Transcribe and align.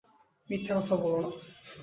মিথ্যা 0.49 0.73
কথা 0.77 0.95
বলো 0.95 1.17
না। 1.21 1.29